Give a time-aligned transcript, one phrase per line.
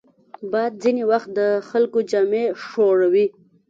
[0.51, 1.39] باد ځینې وخت د
[1.69, 3.25] خلکو جامې ښوروي